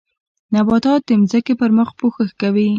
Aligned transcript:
نباتات 0.53 1.01
د 1.07 1.11
ځمکې 1.31 1.53
پر 1.59 1.69
مخ 1.77 1.89
پوښښ 1.99 2.29
کوي 2.41 2.67